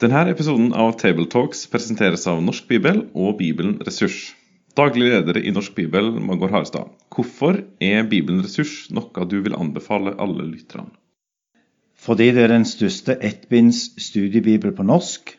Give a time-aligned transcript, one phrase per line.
[0.00, 4.30] Denne episoden av Tabletalks presenteres av Norsk Bibel og Bibelen Ressurs.
[4.72, 6.88] Daglig leder i Norsk Bibel, Magor Harestad.
[7.12, 10.88] Hvorfor er Bibelen Ressurs noe du vil anbefale alle lytterne?
[12.00, 15.34] Fordi det er den største ettbinds studiebibel på norsk,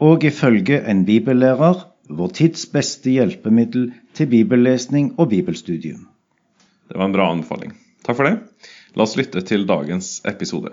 [0.00, 6.08] og ifølge en bibellærer vår tids beste hjelpemiddel til bibellesning og bibelstudium.
[6.88, 7.76] Det var en bra anbefaling.
[8.08, 8.38] Takk for det.
[8.96, 10.72] La oss lytte til dagens episode.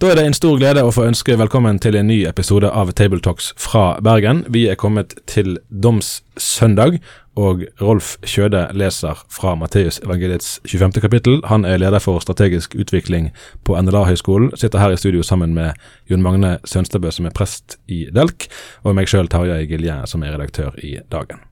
[0.00, 2.88] Da er det en stor glede å få ønske velkommen til en ny episode av
[2.96, 4.38] Tabletalks fra Bergen.
[4.48, 6.94] Vi er kommet til domssøndag,
[7.36, 11.02] og Rolf Kjøde leser fra Matteusevangeliets 25.
[11.04, 11.36] kapittel.
[11.50, 13.28] Han er leder for strategisk utvikling
[13.68, 14.54] på NLA-høgskolen.
[14.56, 15.76] Sitter her i studio sammen med
[16.08, 18.48] Jon Magne Sønstebø, som er prest i Delk,
[18.80, 21.44] og meg sjøl, Tarjei Gilje, som er redaktør i Dagen.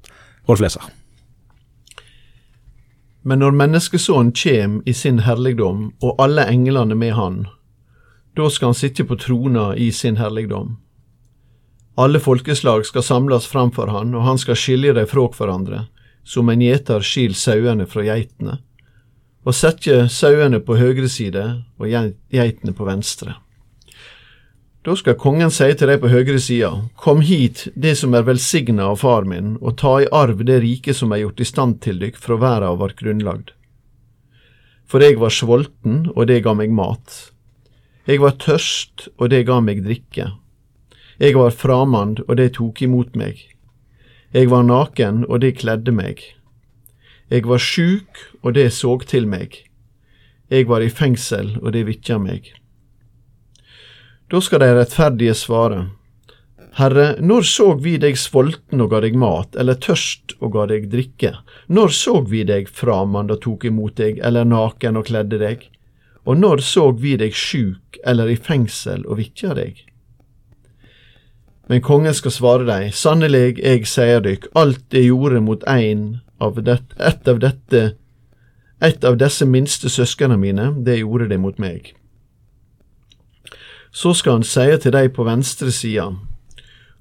[0.48, 0.88] Rolf leser.
[3.28, 7.42] Men når menneskesonen kjem i sin herligdom, og alle englene med han,
[8.38, 10.76] da skal han sitte på trona i sin herligdom.
[11.98, 15.80] Alle folkeslag skal samles framfor han, og han skal skilje dem fra hverandre,
[16.22, 18.60] som en gjeter skil sauene fra geitene,
[19.42, 21.42] og setje sauene på høyre side
[21.80, 21.90] og
[22.30, 23.34] geitene på venstre.
[24.86, 28.86] Da skal kongen si til dei på høyre sida, Kom hit, det som er velsigna
[28.92, 31.98] av far min, og ta i arv det riket som er gjort i stand til
[31.98, 33.50] dykk fra verda vart grunnlagd.
[34.86, 37.34] For eg var svolten, og det ga meg mat.
[38.08, 40.30] Eg var tørst, og det ga meg drikke.
[41.20, 43.42] Eg var framand, og det tok imot meg.
[44.32, 46.22] Eg var naken, og det kledde meg.
[47.28, 49.58] Eg var sjuk, og det såg til meg.
[50.48, 52.48] Eg var i fengsel, og det vitja meg.
[54.32, 55.86] Da skal dei rettferdige svare.
[56.78, 60.88] Herre, når såg vi deg sulten og ga deg mat, eller tørst og ga deg
[60.92, 61.34] drikke?
[61.68, 65.64] Når såg vi deg framand og tok imot deg, eller naken og kledde deg?
[66.28, 69.84] Og når såg vi deg sjuk eller i fengsel og vitja deg?
[71.68, 76.56] Men kongen skal svare deg, sannelig, eg sier dykk, alt det gjorde mot ein av
[76.64, 77.82] det, et av dette,
[78.80, 81.92] et av disse minste søskene mine, det gjorde det mot meg.
[83.92, 86.08] Så skal han seie til dei på venstre sida,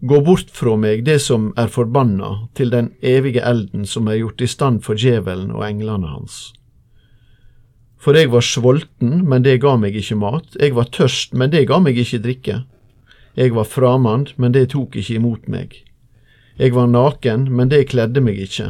[0.01, 4.43] gå bort fra meg det som er forbanna, til den evige elden som er gjort
[4.43, 6.56] i stand for djevelen og englene hans.
[8.07, 11.65] For eg var svolten, men det ga meg ikke mat, eg var tørst, men det
[11.67, 12.61] ga meg ikke drikke.
[13.35, 15.75] Eg var framand, men det tok ikke imot meg.
[16.55, 18.69] Eg var naken, men det kledde meg ikke.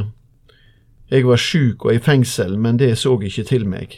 [1.14, 3.94] Eg var sjuk og i fengsel, men det så ikke til meg.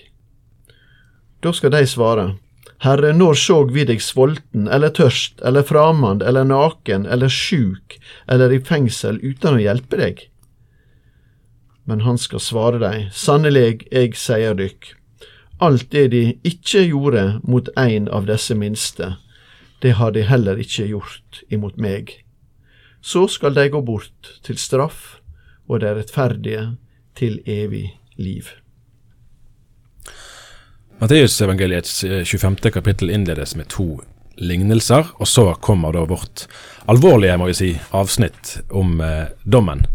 [1.41, 2.29] Da skal de svare,
[2.85, 7.97] Herre, når såg vi deg svolten eller tørst eller framand eller naken eller sjuk
[8.29, 10.25] eller i fengsel uten å hjelpe deg?
[11.89, 15.00] Men han skal svare deg, sannelig, eg sier dykk,
[15.61, 19.15] alt det de ikke gjorde mot en av disse minste,
[19.81, 22.13] det har de heller ikke gjort imot meg.
[23.01, 25.21] Så skal de gå bort til straff,
[25.69, 26.65] og de rettferdige
[27.17, 27.87] til evig
[28.19, 28.49] liv.
[31.01, 32.57] Matteusevangeliets 25.
[32.75, 34.03] kapittel innledes med to
[34.37, 36.45] lignelser, og så kommer da vårt
[36.91, 39.87] alvorlige må vi si, avsnitt om eh, dommen.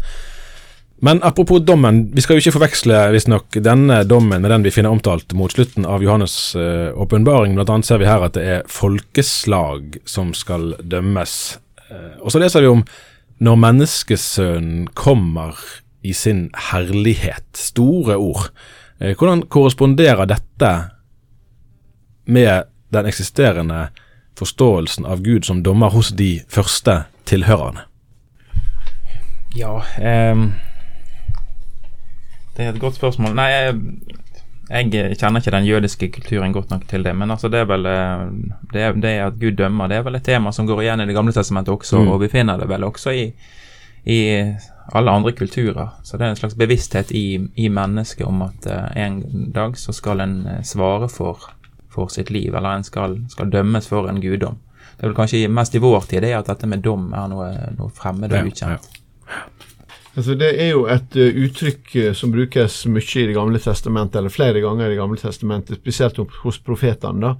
[0.98, 4.94] Men apropos dommen, vi skal jo ikke forveksle visstnok denne dommen med den vi finner
[4.94, 7.06] omtalt mot slutten av Johannes' uh.
[7.06, 11.58] Blant annet ser vi her at det er folkeslag som skal dømmes.
[11.90, 12.86] Uh, og så leser vi om
[13.44, 15.60] når menneskesønnen kommer
[16.00, 17.44] i sin herlighet.
[17.52, 18.48] Store ord.
[18.96, 20.72] Uh, hvordan korresponderer dette
[22.24, 23.90] med den eksisterende
[24.36, 27.84] forståelsen av Gud som dommer hos de første tilhørerne?
[29.56, 29.82] Ja,
[30.32, 30.48] um
[32.56, 33.34] det er et godt spørsmål.
[33.36, 33.74] Nei, jeg,
[34.70, 37.12] jeg, kjenner ikke den jødiske kulturen godt nok til det.
[37.16, 38.24] Men altså det er vel eh,
[38.72, 41.06] det, er, det at Gud dømmer, det er vel et tema som går igjen i
[41.06, 42.08] Det gamle testamentet også, mm.
[42.08, 43.28] og vi finner det vel også i,
[44.04, 44.18] i,
[44.94, 45.88] alle andre kulturer.
[46.02, 49.22] Så det er en slags bevissthet i, i mennesket om at uh, en
[49.54, 51.48] dag så skal en uh, svare for,
[51.90, 54.60] for, sitt liv, eller en skal, skal, dømmes for en guddom.
[54.96, 57.50] Det er vel kanskje mest i vår tid det at dette med dom er noe,
[57.76, 58.70] noe fremmed og ukjent.
[58.70, 59.05] Ja, ja.
[60.16, 64.18] Altså, det er jo et uh, uttrykk uh, som brukes mye i Det gamle testamentet,
[64.20, 67.34] eller flere ganger i Det gamle testamentet, spesielt hos profetene, da,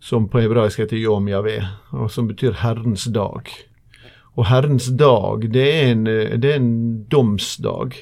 [0.00, 3.48] som på hebraisk heter Yom Yahweh, og som betyr Herrens dag.
[4.36, 7.98] Og Herrens dag, det er en, uh, det er en domsdag.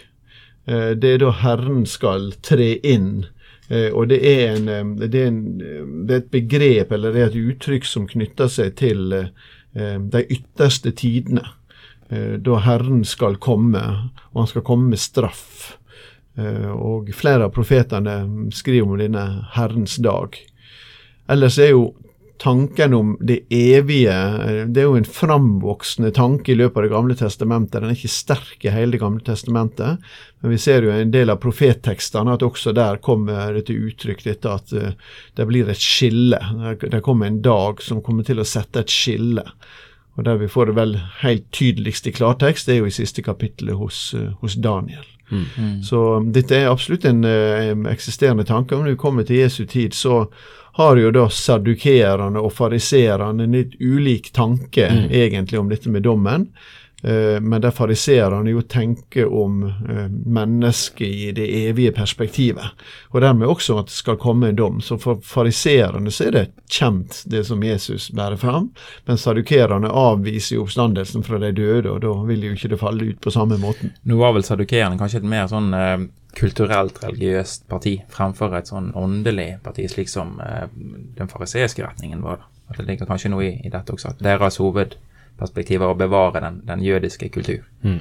[0.68, 3.22] Det er da Herren skal tre inn
[3.68, 5.40] Uh, og det er, en, eh, det, er en,
[6.08, 9.28] det er et begrep eller det er et uttrykk som knytter seg til eh,
[10.00, 11.44] de ytterste tidene.
[12.08, 13.84] Eh, da Herren skal komme,
[14.32, 15.76] og han skal komme med straff.
[16.38, 19.24] Eh, og flere av profetene skriver om denne
[19.56, 20.38] Herrens dag.
[21.28, 21.90] Ellers er jo
[22.38, 26.92] tanken om det evige eh, Det er jo en framvoksende tanke i løpet av Det
[26.94, 27.82] gamle testamentet.
[27.82, 30.06] Den er ikke sterk i hele Det gamle testamentet,
[30.40, 34.54] men vi ser jo en del av profettekstene at også der kommer det uttrykk dette
[34.54, 36.38] at det blir et skille.
[36.80, 39.44] Det kommer en dag som kommer til å sette et skille.
[40.18, 43.22] Og Der vi får det vel helt tydeligst i klartekst, det er jo i siste
[43.22, 45.06] kapittelet hos, uh, hos Daniel.
[45.30, 45.44] Mm.
[45.56, 45.82] Mm.
[45.82, 48.74] Så um, dette er absolutt en en eksisterende tanke.
[48.76, 50.26] Om vi kommer til Jesu tid, så
[50.78, 55.08] har jo da sadukerende og fariserende en litt ulik tanke mm.
[55.10, 56.48] egentlig om dette med dommen.
[57.02, 62.74] Eh, men der fariseerne jo tenker om eh, mennesket i det evige perspektivet,
[63.10, 64.80] og dermed også at det skal komme en dom.
[64.82, 68.72] Så for fariseerne så er det kjent, det som Jesus bærer fram,
[69.06, 73.12] men sadukerene avviser jo oppstandelsen fra de døde, og da vil jo ikke det falle
[73.12, 73.94] ut på samme måten.
[74.02, 76.08] Nå var vel sadukerene kanskje et mer sånn eh,
[76.38, 80.66] kulturelt religiøst parti fremfor et sånn åndelig parti, slik som eh,
[81.14, 82.42] den fariseiske retningen var.
[82.68, 84.98] At det ligger kanskje noe i, i dette også, at deres hoved
[85.38, 87.62] perspektiver å bevare den, den jødiske kultur.
[87.82, 88.00] Mm.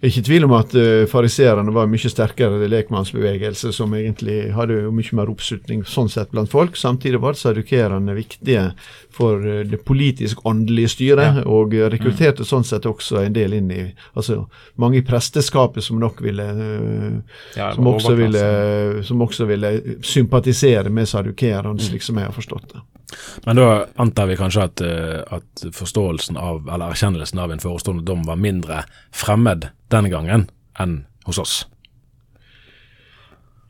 [0.00, 5.28] Ikke tvil om at uh, fariserene var mye sterkere lekmannsbevegelse, som egentlig hadde mye mer
[5.28, 6.78] oppslutning sånn sett blant folk.
[6.80, 8.70] Samtidig var sadukerene viktige
[9.12, 11.44] for uh, det politisk-åndelige styret, ja.
[11.44, 12.48] og rekrutterte mm.
[12.48, 13.82] sånn sett også en del inn i
[14.14, 14.46] altså
[14.80, 17.20] mange i presteskapet som nok ville uh,
[17.58, 18.46] ja, som, også ville,
[19.04, 21.84] som også ville sympatisere med sadukerene, mm.
[21.90, 22.86] slik som jeg har forstått det.
[23.44, 28.04] Men da antar vi kanskje at, eh, at, forståelsen av, eller erkjennelsen av en forestående
[28.06, 28.84] dom var mindre
[29.14, 30.48] fremmed den gangen
[30.80, 31.60] enn hos oss?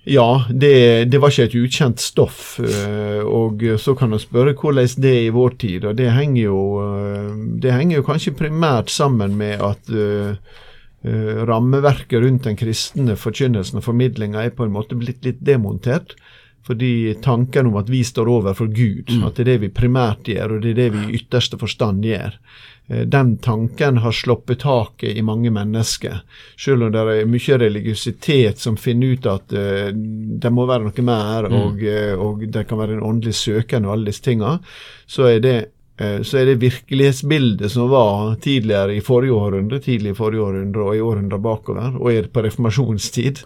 [0.08, 2.56] Ja, det, det, var ikke et ukjent stoff.
[2.64, 5.84] Eh, og så kan man spørre hvordan det er i vår tid.
[5.84, 7.30] og Det henger jo, eh,
[7.62, 9.94] det henger jo kanskje primært sammen med at
[11.00, 16.12] rammeverket rundt den kristne forkynnelsen og formidlinga er på en måte blitt litt demontert.
[16.66, 19.22] Fordi tanken om at vi står overfor Gud, mm.
[19.24, 22.04] at det er det vi primært gjør, og det er det vi i ytterste forstand
[22.04, 22.36] gjør,
[22.88, 26.20] eh, den tanken har sluppet taket i mange mennesker.
[26.60, 31.06] Selv om det er mye religiøsitet som finner ut at uh, det må være noe
[31.08, 31.58] mer, mm.
[31.62, 34.58] og, uh, og det kan være en åndelig søken og alle disse tinga,
[35.08, 35.79] så er det Eh,
[36.24, 40.96] så er det virkelighetsbildet som var tidligere i forrige århundre, tidlig i forrige århundre og
[40.96, 43.42] i århundre bakover, og er på reformasjonstid,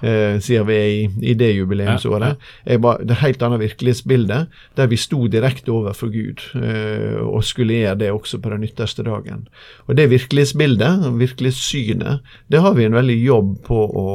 [0.00, 1.02] eh, siden vi er i,
[1.32, 4.40] i det jubileumsåret, er bare det helt annet virkelighetsbilde,
[4.80, 9.04] der vi sto direkte overfor Gud, eh, og skulle gjøre det også på den ytterste
[9.04, 9.44] dagen.
[9.86, 14.08] Og det virkelighetsbildet, virkelighetssynet, det har vi en veldig jobb på å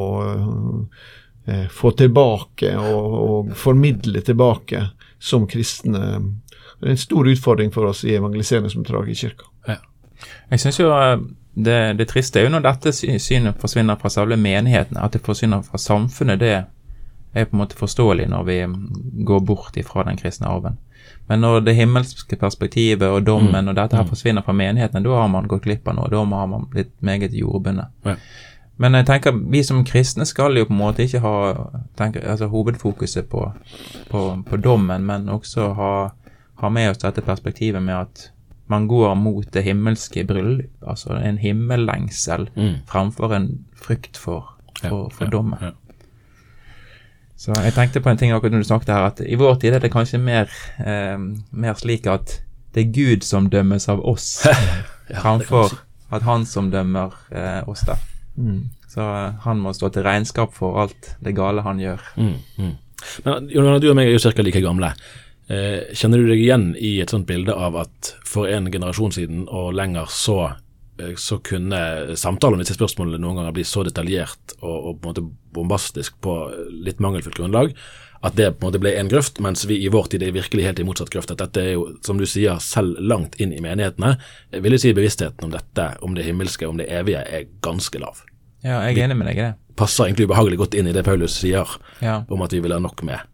[1.45, 4.87] eh, få tilbake og, og formidle tilbake
[5.23, 6.17] som kristne
[6.79, 9.49] det er en stor utfordring for oss i evangeliseringsoppdraget i kirka.
[9.67, 9.79] Ja.
[10.51, 11.17] Jeg synes jo eh,
[11.53, 15.61] det, det triste er jo når dette synet forsvinner fra selve menighetene, at det forsvinner
[15.61, 16.39] fra samfunnet.
[16.39, 16.53] Det
[17.33, 18.57] er på en måte forståelig når vi
[19.25, 20.79] går bort ifra den kristne arven.
[21.27, 23.69] Men når det himmelske perspektivet og dommen mm.
[23.69, 24.09] og dette her mm.
[24.09, 26.09] forsvinner fra menighetene, da har man gått glipp av noe.
[26.11, 27.93] Da har man blitt meget jordbundet.
[28.05, 28.17] Ja.
[28.81, 31.35] Men jeg tenker vi som kristne skal jo på en måte ikke ha
[31.99, 33.45] tenker, altså, hovedfokuset på,
[34.09, 35.93] på, på dommen, men også ha
[36.63, 38.29] har med oss dette perspektivet med at
[38.71, 42.75] man går mot det himmelske bryllup, altså en himmellengsel, mm.
[42.89, 45.59] framfor en frykt for, for, for dommen.
[45.61, 45.79] Ja, ja.
[47.43, 49.75] Så jeg tenkte på en ting akkurat når du snakket her, at i vår tid
[49.75, 51.17] er det kanskje mer, eh,
[51.51, 52.37] mer slik at
[52.73, 54.45] det er Gud som dømmes av oss,
[55.23, 55.75] framfor
[56.13, 57.97] at han som dømmer eh, oss da.
[58.37, 58.69] Mm.
[58.87, 62.07] Så eh, han må stå til regnskap for alt det gale han gjør.
[62.15, 62.71] Mm, mm.
[63.25, 64.45] Men Jonas, du og meg er jo ca.
[64.45, 64.93] like gamle.
[65.51, 69.43] Eh, kjenner du deg igjen i et sånt bilde av at for en generasjon siden
[69.51, 70.37] og lenger så,
[70.99, 75.09] eh, så kunne samtalen om disse spørsmålene noen ganger bli så detaljert og, og, på
[75.09, 76.37] en måte bombastisk på
[76.85, 77.75] litt mangelfullt grunnlag
[78.23, 80.63] at det på en måte ble en grøft, mens vi i vår tid er virkelig
[80.63, 81.33] helt i motsatt grøft.
[81.33, 84.13] At dette er jo, som du sier, selv langt inn i menighetene,
[84.63, 88.23] vil jeg si bevisstheten om dette, om det himmelske, om det evige, er ganske lav.
[88.63, 89.51] Ja, jeg er enig med deg i det.
[89.75, 91.67] Passer egentlig ubehagelig godt inn i det Paulus sier
[91.99, 92.21] ja.
[92.31, 93.27] om at vi vil ha nok med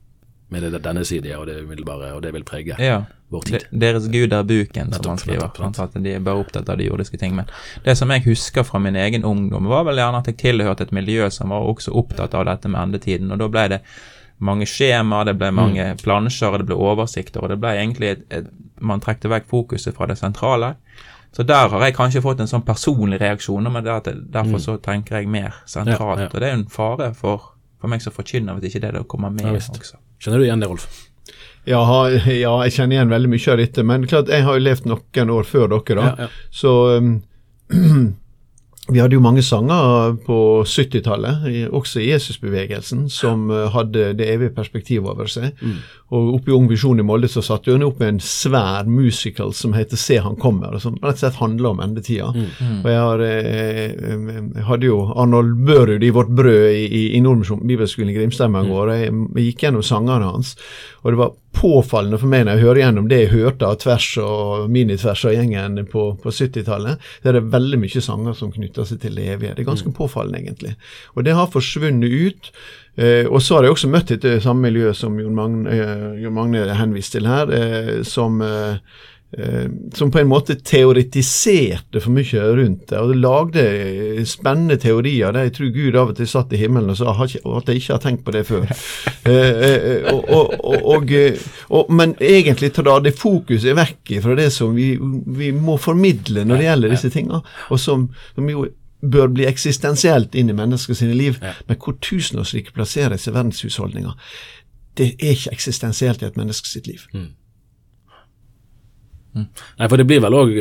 [0.49, 2.99] med det, er denne siden og det umiddelbare, og det vil prege ja.
[3.29, 3.65] vår tid.
[3.81, 5.49] Deres gud er buken, som han skriver.
[5.49, 7.35] Nettopp, at de er bare opptatt av de jordiske ting.
[7.37, 7.49] Men
[7.85, 10.95] det som jeg husker fra min egen ungdom, var vel gjerne at jeg tilhørte et
[10.95, 13.83] miljø som var også opptatt av dette med endetiden, og da ble det
[14.39, 16.01] mange skjemaer, det ble mange mm.
[16.01, 20.07] plansjer, det ble oversikter, og det ble egentlig et, et, Man trekte vekk fokuset fra
[20.07, 20.77] det sentrale.
[21.35, 23.97] Så der har jeg kanskje fått en sånn personlig reaksjon, men det
[24.31, 24.63] derfor mm.
[24.63, 26.23] så tenker jeg mer sentralt.
[26.23, 26.31] Ja, ja.
[26.31, 29.33] Og det er en fare for for meg som forkynner, hvis ikke det da kommer
[29.33, 29.99] med også.
[30.19, 30.87] Kjenner du igjen det, Rolf?
[31.69, 33.85] Ja, ja, jeg kjenner igjen veldig mye av dette.
[33.85, 36.07] Men klart, jeg har jo levd noen år før dere, da.
[36.07, 36.49] Ja, ja.
[36.61, 37.11] Så um,
[38.89, 44.53] vi hadde jo mange sanger på 70-tallet, også i Jesusbevegelsen, som uh, hadde det evige
[44.55, 45.57] perspektivet over seg.
[46.09, 49.53] Og oppe i Ung Visjon i Molde så satte hun opp med en svær musical
[49.53, 52.31] som heter Se han kommer, og som rett og slett handler om endetida.
[52.33, 57.03] Og jeg, har, eh, eh, jeg hadde jo Arnold Børud i Vårt Brød i, i,
[57.17, 60.55] i Nordmisjon bibelskolen i Grimstad mange år, og jeg, jeg gikk gjennom sangene hans.
[61.03, 64.07] Og det var påfallende for meg når jeg hører gjennom det jeg hørte av tvers
[64.23, 68.87] og minitvers av gjengen på, på 70-tallet, det er det veldig mye sanger som knytter
[68.87, 69.55] seg til det evige.
[69.57, 70.75] Det er ganske påfallende, egentlig.
[71.15, 72.51] Og det har forsvunnet ut.
[72.99, 76.35] Eh, og så har jeg også møtt et samme miljø som Jon Magne, eh, Jon
[76.35, 79.17] Magne henviste til her, eh, som eh, eh,
[79.93, 85.35] som på en måte teoretiserte for mye rundt det, og det lagde eh, spennende teorier
[85.35, 87.35] der jeg tror Gud av og til satt i himmelen og sa at
[87.69, 88.65] jeg ikke har tenkt på det før.
[89.29, 91.37] Eh, eh, og, og, eh,
[91.93, 94.93] men egentlig tar det fokuset vekk fra det som vi,
[95.37, 98.63] vi må formidle når det gjelder disse tinga, og som, som jo
[99.05, 104.15] bør bli eksistensielt inn i mennesker sine liv, men hvor tusenårsriket plasseres i verdenshusholdninga.
[104.97, 107.05] Det er ikke eksistensielt i et menneske sitt liv.
[109.79, 110.51] Nei, for det blir vel òg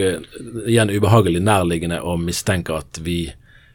[0.66, 3.32] igjen ubehagelig nærliggende å mistenke at vi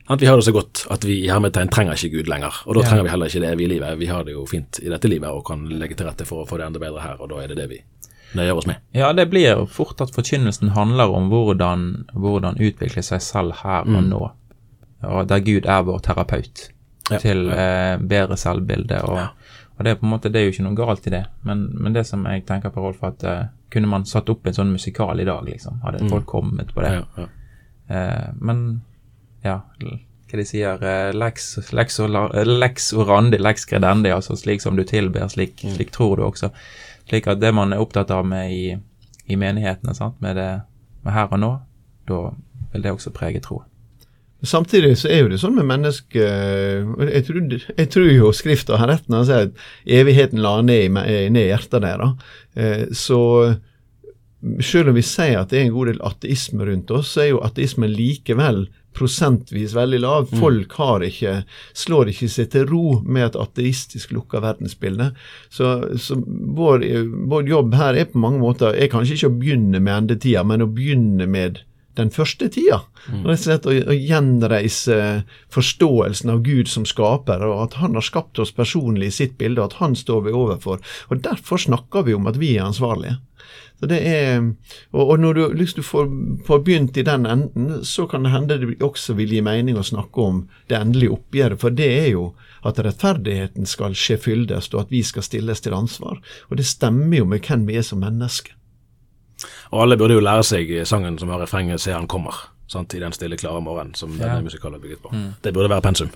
[0.09, 2.53] at vi har det så godt at vi i hermetegn trenger ikke Gud lenger.
[2.67, 2.87] Og da Ja.
[2.89, 3.97] trenger vi heller ikke det evige livet.
[3.99, 6.47] Vi har det jo fint i dette livet og kan legge til rette for å
[6.49, 7.79] få det enda bedre her, og da er det det vi
[8.35, 8.75] nøyer oss med.
[8.93, 14.03] Ja, det blir fort at forkynnelsen handler om hvordan, hvordan utvikle seg selv her og
[14.03, 14.31] nå.
[15.03, 16.69] Og der Gud er vår terapeut
[17.11, 17.17] Ja.
[17.19, 19.01] til eh, bedre selvbilde.
[19.03, 19.29] Og,
[19.83, 21.25] og det er på en måte, det er jo ikke noe galt i det.
[21.43, 24.55] Men, men det som jeg tenker på, Rolf, at uh, kunne man satt opp en
[24.55, 25.81] sånn musikal i dag, liksom?
[25.83, 26.93] Hadde folk kommet på det?
[26.95, 27.25] Ja, ja.
[27.91, 28.61] Uh, men
[29.43, 34.79] ja, hva de sier uh, Lex, lex, eh, lex orandi, lex credendi, altså slik som
[34.79, 36.53] du tilber, slik, slik tror du også.
[37.09, 38.63] Slik at det man er opptatt av med i,
[39.27, 40.15] i menighetene, sant?
[40.23, 40.49] Med det
[41.03, 41.51] med her og nå,
[42.07, 42.23] da
[42.71, 43.67] vil det også prege troen.
[44.43, 46.25] Samtidig så er jo det sånn med mennesker
[47.13, 49.61] jeg, tror- jeg tror jo Skrifta har rett når han sier at
[50.01, 50.91] evigheten la ned
[51.31, 52.17] ned hjertet deres.
[52.55, 53.21] Eh, Så
[54.59, 57.29] selv om vi sier at det er en god del ateisme rundt oss, så er
[57.29, 60.27] jo ateismen likevel prosentvis veldig lav.
[60.37, 61.37] Folk har ikke,
[61.73, 65.13] slår ikke seg til ro med et ateistisk lukka verdensbilde.
[65.49, 66.83] Så, så vår,
[67.31, 70.61] vår jobb her er på mange måter er kanskje ikke å begynne med endetida, men
[70.61, 71.63] å begynne med
[71.99, 72.81] den første tida.
[73.07, 74.97] Rett og slett å, gjenreise
[75.53, 79.61] forståelsen av Gud som skaper, og at han har skapt oss personlig i sitt bilde,
[79.61, 80.81] og at han står vi overfor.
[81.09, 83.19] Og Derfor snakker vi om at vi er ansvarlige.
[83.79, 84.37] Så det er,
[84.95, 86.07] og, og når du, hvis du får,
[86.47, 89.83] får begynt i den enden, så kan det hende det også vil gi mening å
[89.83, 92.29] snakke om det endelige oppgjøret, for det er jo
[92.63, 96.21] at rettferdigheten skal skje fyldest, og at vi skal stilles til ansvar.
[96.47, 98.55] Og det stemmer jo med hvem vi er som mennesker.
[99.73, 102.35] Og alle burde jo lære seg sangen som har refrenget 'Se han kommer',
[102.67, 102.93] sant?
[102.93, 104.25] i den stille, klare morgenen som Ja.
[104.27, 105.11] denne musikalen er bygget på.
[105.43, 106.09] Det burde være pensum.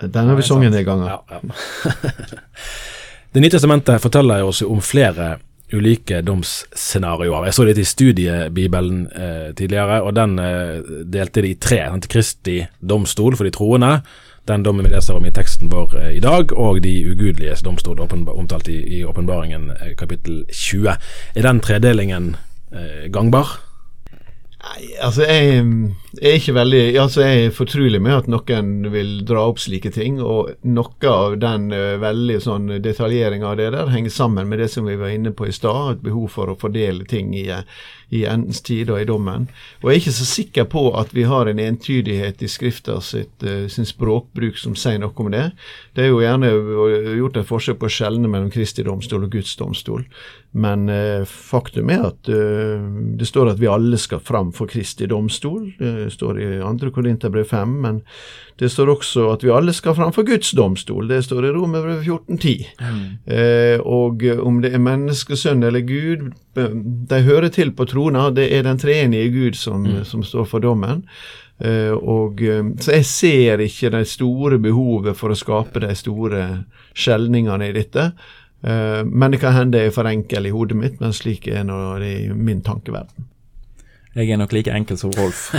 [0.00, 1.06] Den har vi sunget en gang.
[1.06, 1.38] Ja, ja.
[3.34, 5.36] Det nye testamentet forteller oss om flere
[5.72, 7.44] ulike domsscenarioer.
[7.44, 10.78] Jeg så litt i studiebibelen eh, tidligere, og den eh,
[11.12, 11.82] delte de i tre.
[11.90, 12.08] Sant?
[12.08, 14.00] Kristi domstol for de troende,
[14.48, 18.00] den dommen vi leser om i teksten vår eh, i dag, og de ugudeliges domstol,
[18.00, 20.96] omtalt i, i åpenbaringen eh, kapittel 20.
[21.36, 22.36] Er den tredelingen
[23.12, 23.58] gangbar?
[24.58, 25.64] Nei, altså jeg,
[26.16, 29.90] jeg er ikke veldig altså Jeg er fortrolig med at noen vil dra opp slike
[29.92, 34.62] ting, og noe av den uh, veldig sånn detaljeringa av det der henger sammen med
[34.62, 37.44] det som vi var inne på i stad, et behov for å fordele ting i,
[38.08, 39.50] i endens tid og i dommen.
[39.82, 43.44] Og jeg er ikke så sikker på at vi har en entydighet i Skrifta sitt,
[43.44, 45.50] uh, sin språkbruk som sier noe om det.
[45.92, 46.54] Det er jo gjerne
[47.18, 50.08] gjort et forsøk på å skjelne mellom Kristi domstol og Guds domstol.
[50.56, 55.68] Men uh, faktum er at det står at vi alle skal fram for Kristi domstol.
[55.98, 56.90] Det står i 2.
[56.94, 57.74] Korinterbrev 5.
[57.84, 58.02] Men
[58.58, 61.08] det står også at vi alle skal framfor Guds domstol.
[61.10, 62.54] Det står i Romerbrev 14.10.
[63.26, 66.72] Eh, og om det er menneskesønn eller Gud, eh,
[67.10, 68.30] de hører til på trona.
[68.34, 71.04] Det er den treenige Gud som, som står for dommen.
[71.58, 76.44] Eh, og, eh, så jeg ser ikke det store behovet for å skape de store
[76.94, 78.12] skjelningene i dette.
[78.58, 81.76] Men det kan hende jeg er for enkel i hodet mitt, men slik er nå
[82.02, 83.28] det i min tankeverden.
[84.18, 85.52] Jeg er nok like enkel som Rolf,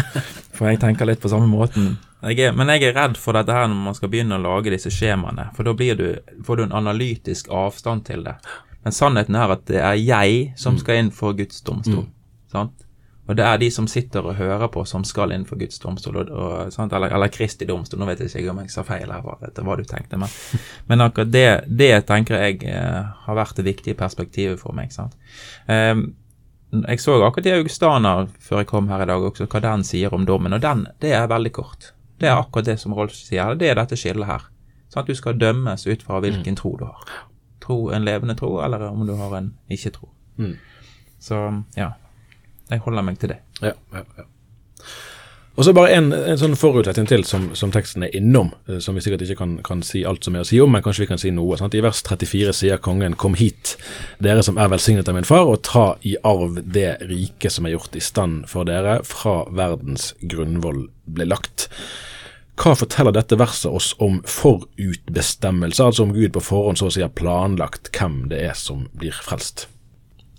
[0.56, 1.94] for jeg tenker litt på samme måten.
[2.20, 4.74] Jeg er, men jeg er redd for dette her når man skal begynne å lage
[4.74, 6.08] disse skjemaene, for da blir du,
[6.44, 8.36] får du en analytisk avstand til det.
[8.84, 12.06] Men sannheten er at det er jeg som skal inn for Guds domstol.
[12.52, 12.86] Sant?
[13.30, 16.18] Og det er de som sitter og hører på, som skal inn for Guds domstol,
[16.18, 16.92] og, og, sant?
[16.98, 18.02] Eller, eller Kristi domstol.
[18.02, 20.32] Nå vet jeg ikke om jeg sa feil her, etter hva du tenkte, men,
[20.90, 24.92] men akkurat det, det tenker jeg eh, har vært det viktige perspektivet for meg.
[24.96, 25.14] sant?
[25.70, 26.10] Um,
[26.72, 30.14] jeg så akkurat i Augustaner før jeg kom her i dag også, hva den sier
[30.14, 31.92] om dommen, og den, det er veldig kort.
[32.20, 34.46] Det er akkurat det som Rolf sier, det er dette skillet her.
[34.90, 36.60] Sånn at du skal dømmes ut fra hvilken mm.
[36.60, 37.16] tro du har.
[37.64, 40.10] Tro En levende tro, eller om du har en ikke-tro.
[40.42, 40.56] Mm.
[41.22, 41.40] Så
[41.78, 41.92] ja,
[42.70, 43.40] jeg holder meg til det.
[43.62, 44.26] Ja, ja, ja.
[45.60, 48.96] Og så bare en, en sånn forutsetning til som, som, teksten er innom, eh, som
[48.96, 51.10] vi sikkert ikke kan, kan, si alt som er å si om, men kanskje vi
[51.10, 51.58] kan si noe.
[51.60, 51.76] Sant?
[51.76, 53.74] I vers 34 sier kongen, kom hit,
[54.24, 57.76] dere som er velsignet av min far, og ta i arv det rike som er
[57.76, 61.68] gjort i stand for dere fra verdens grunnvoll ble lagt.
[62.60, 67.04] Hva forteller dette verset oss om forutbestemmelse, altså om Gud på forhånd så å si
[67.04, 69.68] har planlagt hvem det er som blir frelst?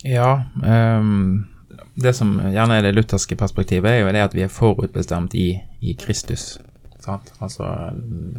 [0.00, 1.50] Ja, um
[2.02, 5.52] det som gjerne er det lutherske perspektivet, er jo det at vi er forutbestemt i,
[5.80, 6.59] i Kristus.
[7.00, 7.33] Sant?
[7.40, 7.69] Altså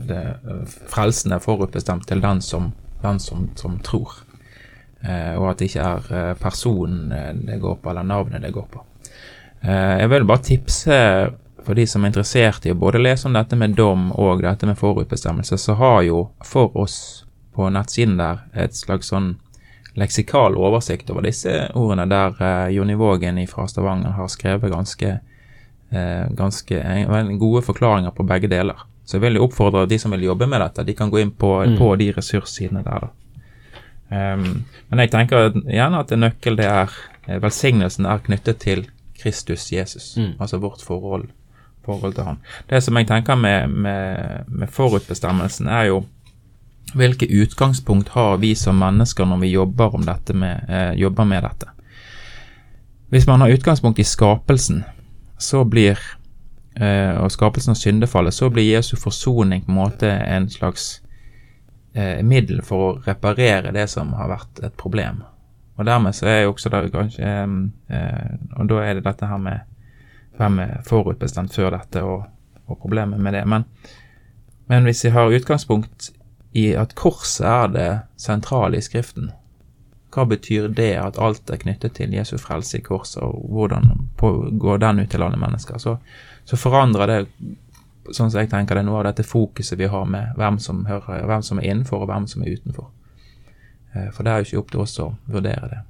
[0.08, 0.22] det,
[0.92, 4.14] Frelsen er forutbestemt til den som, den som, som tror.
[5.02, 8.54] Eh, og at det ikke er eh, personen eh, det går på, eller navnet det
[8.54, 8.84] går på.
[9.62, 11.00] Eh, jeg vil bare tipse
[11.62, 14.70] for de som er interessert i å både lese om dette med dom og dette
[14.70, 16.98] med forutbestemmelse, så har jo for oss
[17.54, 19.36] på nettsiden der et slags sånn
[19.94, 25.18] leksikal oversikt over disse ordene, der eh, Jonny Vågen fra Stavanger har skrevet ganske,
[25.90, 28.86] eh, ganske en, gode forklaringer på begge deler.
[29.06, 31.34] Så jeg vil jo oppfordre de som vil jobbe med dette, de kan gå inn
[31.36, 31.78] på, mm.
[31.78, 33.10] på de ressurssidene der.
[34.12, 36.92] Um, men jeg tenker gjerne at en nøkkel det er
[37.40, 38.86] velsignelsen er knyttet til
[39.22, 40.34] Kristus Jesus, mm.
[40.40, 41.30] altså vårt forhold,
[41.86, 42.40] forhold, til han.
[42.70, 46.04] Det som jeg tenker med, med, med forutbestemmelsen, er jo
[46.94, 49.98] hvilke utgangspunkt har vi som mennesker når vi jobber,
[50.34, 51.70] med, eh, jobber med dette?
[53.12, 54.84] Hvis man har utgangspunkt i skapelsen,
[55.38, 56.00] så blir
[56.76, 61.02] eh, og skapelsen og syndefallet, så blir Jesu forsoning på en måte en slags
[61.94, 65.24] eh, middel for å reparere det som har vært et problem.
[65.76, 69.40] Og dermed så er jo også det kanskje eh, Og da er det dette her
[69.42, 69.60] med
[70.38, 72.26] hvem er forutbestemt før dette, og,
[72.68, 73.44] og problemet med det.
[73.48, 73.66] Men,
[74.72, 76.12] men hvis vi har utgangspunkt
[76.52, 79.32] i at korset er det sentrale i Skriften.
[80.12, 84.10] Hva betyr det at alt er knyttet til Jesu frelse i korset, og hvordan
[84.60, 85.80] går den ut til alle mennesker?
[85.80, 85.98] Så,
[86.44, 87.20] så forandrer det,
[88.12, 91.24] sånn som jeg tenker det, noe av dette fokuset vi har med hvem som, hører,
[91.30, 92.92] hvem som er innenfor, og hvem som er utenfor.
[93.94, 95.82] Eh, for det er jo ikke opp til oss å vurdere det.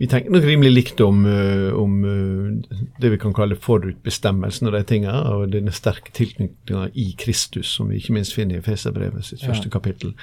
[0.00, 4.72] Vi tenker nok rimelig likt om, eh, om, eh, det vi kan kalle forutbestemmelsen og
[4.72, 9.24] de tingene, og denne sterke tilknytninga i Kristus, som vi ikke minst finner i Feserbrevet
[9.28, 9.74] sitt første ja.
[9.74, 10.14] kapittel.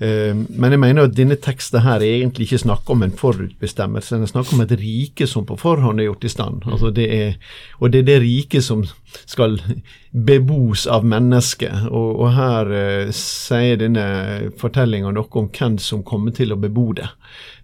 [0.00, 4.30] Eh, men jeg mener at denne teksten her egentlig ikke snakker om en forutbestemmelse, den
[4.30, 6.64] snakker om et rike som på forhånd er gjort i stand.
[6.64, 7.36] Altså det er,
[7.80, 8.86] og det er det riket som
[9.28, 9.58] skal
[10.10, 11.86] bebos av mennesket.
[11.90, 14.06] Og, og her eh, sier denne
[14.60, 17.10] fortellinga noe om hvem som kommer til å bebo det.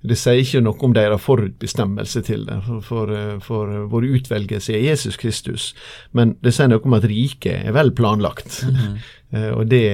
[0.07, 4.77] Det sier ikke noe om deres forutbestemmelse til det, for, for, eh, for vår utvelgelse
[4.77, 5.73] er Jesus Kristus.
[6.13, 8.61] Men det sier noe om at riket er vel planlagt.
[8.67, 8.99] Mm -hmm.
[9.53, 9.87] Og det,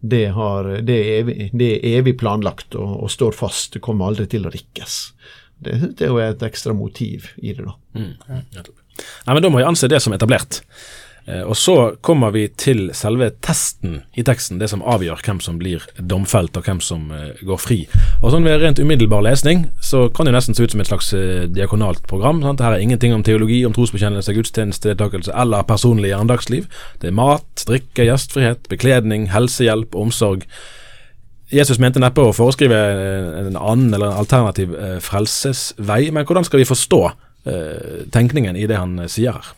[0.00, 3.74] det, har, det, er evig, det, er evig, planlagt og, og, står fast.
[3.76, 5.00] Det kommer aldri til å rikkes.
[5.60, 7.76] Det, er jo et ekstra motiv i det, da.
[7.98, 8.12] Mm.
[8.56, 8.64] Ja.
[9.26, 10.62] Nei, men Da må jeg anse det som etablert.
[11.26, 15.58] Eh, og Så kommer vi til selve testen i teksten, det som avgjør hvem som
[15.60, 17.80] blir domfelt og hvem som eh, går fri.
[18.22, 21.12] Og sånn Ved rent umiddelbar lesning så kan det nesten se ut som et slags
[21.14, 22.42] eh, diakonalt program.
[22.42, 22.64] Sant?
[22.64, 26.68] Her er ingenting om teologi, om trosbekjennelse, gudstjenestedeltakelse eller personlig hverdagsliv.
[27.02, 30.46] Det er mat, drikke, gjestfrihet, bekledning, helsehjelp, omsorg.
[31.50, 32.76] Jesus mente neppe å foreskrive
[33.40, 37.00] en annen eller en alternativ frelsesvei, men hvordan skal vi forstå
[38.14, 39.48] tenkningen i det han sier her?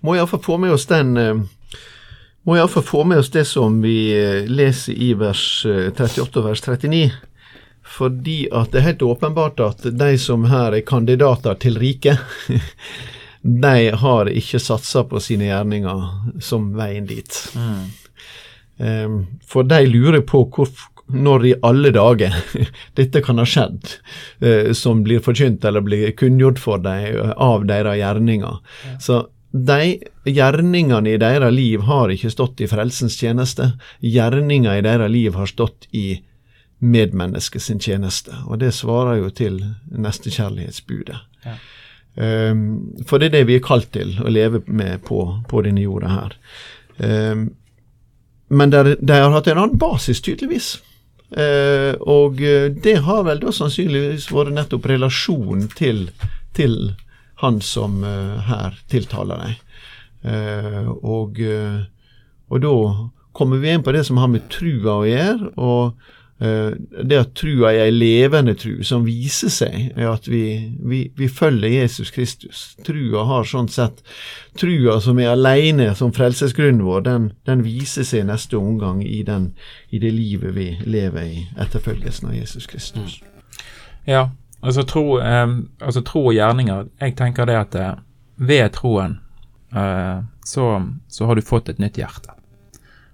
[0.00, 1.40] Må iallfall få med oss den eh,
[2.48, 6.46] må iallfall få med oss det som vi eh, leser i vers 38 eh, og
[6.48, 7.02] vers 39.
[7.90, 12.20] Fordi at det er helt åpenbart at de som her er kandidater til riket,
[13.64, 16.06] de har ikke satsa på sine gjerninger
[16.44, 17.40] som veien dit.
[17.56, 17.88] Mm.
[19.48, 20.68] For de lurer på hvor,
[21.08, 22.36] når i alle dager
[23.00, 23.96] dette kan ha skjedd,
[24.76, 28.60] som blir forkynt eller blir kunngjort for dem av deres gjerninger.
[28.86, 28.96] Ja.
[29.02, 29.98] Så de
[30.30, 33.72] gjerningene i deres liv har ikke stått i frelsens tjeneste.
[34.00, 36.20] Gjerninga i deres liv har stått i
[36.80, 38.34] medmennesket sin tjeneste.
[38.46, 39.58] Og det svarer jo til
[39.90, 41.18] nestekjærlighetsbudet.
[41.44, 41.56] Ja.
[42.14, 42.62] Um,
[43.06, 46.14] for det er det vi er kalt til å leve med på, på denne jorda
[46.14, 46.38] her.
[46.98, 47.50] Um,
[48.50, 50.76] men de har hatt en annen basis, tydeligvis.
[51.30, 52.38] Uh, og
[52.82, 56.08] det har vel da sannsynligvis vært nettopp relasjonen til,
[56.58, 56.94] til
[57.40, 59.58] han som eh, her tiltaler deg.
[60.30, 61.82] Eh, og, eh,
[62.52, 62.76] og da
[63.36, 65.54] kommer vi inn på det som har med trua å gjøre.
[65.56, 71.02] og det at trua er ei levende tru som viser seg, er at vi, vi,
[71.12, 72.62] vi følger Jesus Kristus.
[72.80, 74.00] Trua har sånn sett
[74.56, 79.20] Trua som er alene som frelsesgrunnen vår, den, den viser seg i neste omgang i,
[79.28, 79.50] den,
[79.92, 83.20] i det livet vi lever i etterfølgelsen av Jesus Kristus.
[84.08, 86.88] Ja, altså tro, eh, altså tro og gjerninger.
[87.00, 87.96] Jeg tenker det at eh,
[88.40, 89.18] ved troen
[89.76, 90.68] eh, så,
[91.08, 92.36] så har du fått et nytt hjerte.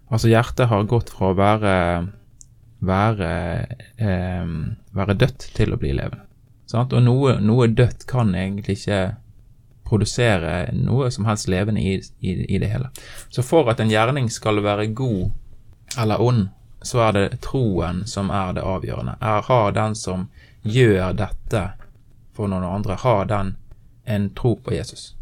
[0.06, 1.74] Altså hjertet har gått fra å være
[2.78, 4.46] være, eh,
[4.92, 6.24] være dødt til å bli levende.
[6.66, 6.92] Sant?
[6.92, 9.16] Og noe, noe dødt kan egentlig ikke
[9.87, 12.90] produsere noe som helst levende i, i, i det hele.
[13.30, 15.30] Så for at en gjerning skal være god
[15.98, 16.48] eller ond,
[16.82, 19.16] så er det troen som er det avgjørende.
[19.20, 20.28] Er, har den som
[20.66, 21.62] gjør dette
[22.37, 23.55] for noen andre, har den
[24.05, 25.14] en tro på Jesus?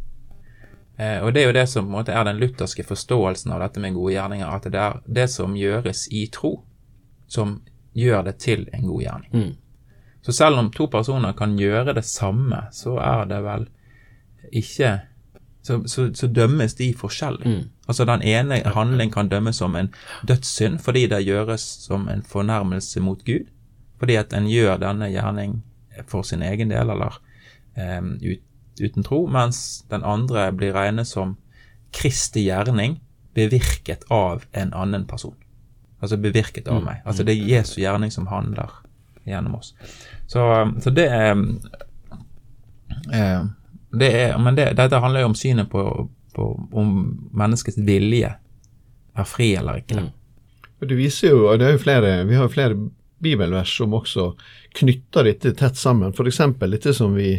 [0.97, 3.97] Eh, og det er jo det som måte, er den lutherske forståelsen av dette med
[3.97, 6.57] gode gjerninger, at det er det som gjøres i tro,
[7.27, 7.59] som
[7.95, 9.31] gjør det til en god gjerning.
[9.35, 9.53] Mm.
[10.25, 13.67] Så selv om to personer kan gjøre det samme, så er det vel
[14.53, 15.01] ikke
[15.65, 17.47] Så, så, så dømmes de forskjellig.
[17.49, 17.69] Mm.
[17.89, 19.89] Altså Den ene handling kan dømmes som en
[20.29, 23.47] dødssynd fordi det gjøres som en fornærmelse mot Gud.
[24.05, 25.63] Fordi at en gjør denne gjerning
[26.11, 27.17] for sin egen del, eller
[27.79, 28.43] um, ut,
[28.83, 31.37] uten tro, mens den andre blir regnet som
[31.95, 32.99] Kristi gjerning
[33.35, 35.35] bevirket av en annen person.
[36.03, 36.85] Altså bevirket av Mm.
[36.85, 37.01] meg.
[37.07, 38.71] Altså det er Jesu gjerning som handler
[39.27, 39.73] gjennom oss.
[40.27, 40.43] Så,
[40.83, 41.33] så det er
[43.13, 43.45] eh,
[43.95, 46.91] det er, Men det, dette handler jo om synet på, på om
[47.33, 48.35] menneskets vilje
[49.15, 50.01] er fri eller ikke.
[50.03, 50.11] Mm.
[50.83, 52.77] Og Det viser jo, og det er jo flere, Vi har jo flere
[53.23, 54.33] bibelvers som også
[54.79, 56.13] knytter dette tett sammen.
[56.15, 56.43] F.eks.
[56.61, 57.39] dette som vi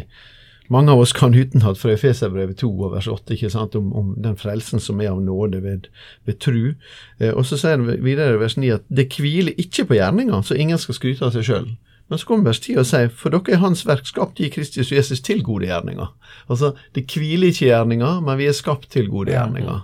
[0.68, 4.14] mange av oss kan utenat fra Efeserbrevet 2 og vers 8, ikke sant, om, om
[4.22, 5.86] den frelsen som er av nåde ved,
[6.26, 6.74] ved tru.
[7.20, 10.40] Eh, og så sier det videre i vers 9 at det hviler ikke på gjerninger,
[10.42, 11.68] så ingen skal skryte av seg sjøl.
[12.10, 14.92] Men så kommer vers 10 og sier for dere er Hans verk skapt i Kristus
[14.94, 16.10] Jesus til gode gjerninger.
[16.50, 19.80] Altså, det hviler ikke i gjerninger, men vi er skapt til gode gjerninger.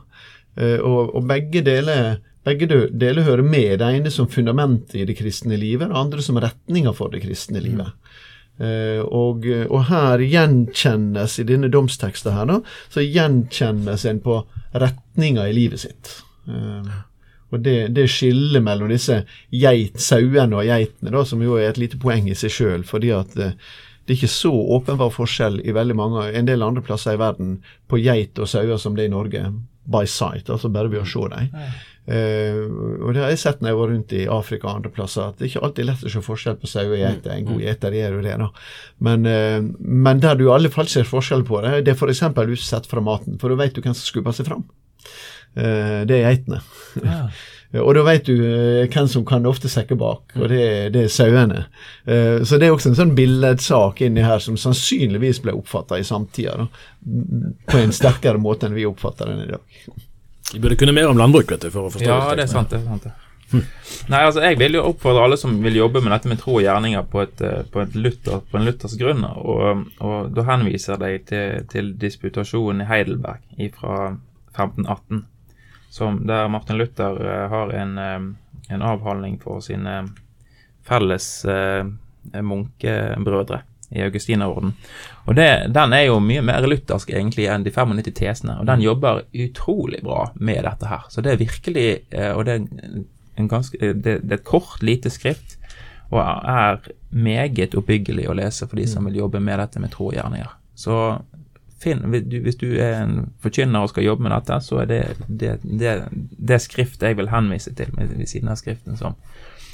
[0.58, 5.16] Eh, og, og begge deler begge deler hører med, det ene som fundamentet i det
[5.18, 7.94] kristne livet, det andre som retninga for det kristne livet.
[8.58, 12.58] Eh, og, og her gjenkjennes, i denne domsteksten her, da,
[12.92, 16.18] så gjenkjennes en på retninga i livet sitt.
[16.48, 16.92] Eh,
[17.52, 21.80] og det, det skillet mellom disse geit, sauene og geitene, da, som jo er et
[21.80, 23.56] lite poeng i seg sjøl, fordi at eh,
[24.02, 27.60] det er ikke så åpenbar forskjell i veldig mange, en del andre plasser i verden
[27.86, 29.44] på geit og sauer som det er i Norge,
[29.92, 31.52] by sight, altså bare ved å se dem.
[32.02, 32.56] Eh,
[32.98, 35.36] og det har jeg sett når jeg var rundt i Afrika og andre plasser, at
[35.38, 37.30] det er ikke alltid lett å se forskjell på sau og geiter.
[37.36, 38.48] En god gjeter gjør jo det, da.
[39.06, 42.24] Men, eh, men der du i alle fall ser forskjell på det, det er f.eks.
[42.58, 44.64] utsett fra maten, for da vet du hvem som skubber seg fram.
[45.54, 46.62] Eh, det er geitene.
[47.72, 51.08] Og da vet du hvem som kan ofte sekke bak, og det, er- det er
[51.08, 51.62] sauene.
[52.44, 56.52] Så det er også en sånn billedsak inni her som sannsynligvis ble oppfatta i samtida,
[56.66, 56.66] da.
[57.72, 59.80] På en sterkere måte enn vi oppfatter den i dag.
[60.52, 62.72] Vi burde kunne mer om landbruk, vet du, for å forstå Ja, det er sant.
[62.72, 63.08] det er sant.
[64.08, 66.64] Nei, altså Jeg vil jo oppfordre alle som vil jobbe med dette med tro og
[66.64, 71.00] gjerninger på, et, eh, på, et Luther, på en Luthers grunn, og, og da henviser
[71.02, 73.98] de til, til disputasjonen i Heidelberg fra
[74.54, 75.24] 1518,
[75.92, 79.98] som, der Martin Luther eh, har en, eh, en avhandling for sine
[80.88, 81.84] felles eh,
[82.32, 83.62] munkebrødre
[83.94, 84.74] i Augustinerorden.
[85.26, 88.80] Og det, Den er jo mye mer luthersk egentlig enn de 95 tesene, og den
[88.84, 91.04] jobber utrolig bra med dette her.
[91.10, 93.02] Så det er virkelig eh, Og det er,
[93.38, 95.58] en ganske, eh, det, det er et kort, lite skrift,
[96.12, 100.10] og er meget oppbyggelig å lese for de som vil jobbe med dette med tro
[100.10, 100.50] og gjerninger.
[100.76, 100.96] Så
[101.82, 105.54] finn, hvis du- er en forkynner og skal jobbe med dette, så er det det,
[105.64, 105.94] det,
[106.38, 109.16] det skriftet jeg vil henvise til ved siden av skriften som,